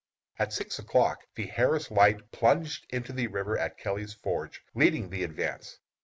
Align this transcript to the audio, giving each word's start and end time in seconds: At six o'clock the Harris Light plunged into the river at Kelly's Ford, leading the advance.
At 0.39 0.51
six 0.51 0.79
o'clock 0.79 1.27
the 1.35 1.45
Harris 1.45 1.91
Light 1.91 2.31
plunged 2.31 2.87
into 2.89 3.13
the 3.13 3.27
river 3.27 3.55
at 3.55 3.77
Kelly's 3.77 4.13
Ford, 4.15 4.57
leading 4.73 5.11
the 5.11 5.21
advance. 5.21 5.77